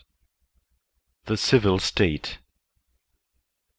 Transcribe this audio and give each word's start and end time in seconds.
The 1.25 1.37
Civil 1.37 1.77
State. 1.77 2.39